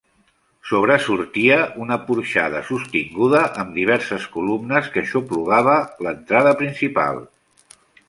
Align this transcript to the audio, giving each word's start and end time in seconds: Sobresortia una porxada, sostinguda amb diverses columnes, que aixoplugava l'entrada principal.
Sobresortia 0.69 1.57
una 1.83 1.97
porxada, 2.07 2.63
sostinguda 2.71 3.43
amb 3.65 3.77
diverses 3.83 4.27
columnes, 4.39 4.93
que 4.97 5.05
aixoplugava 5.07 5.81
l'entrada 6.09 6.59
principal. 6.65 7.27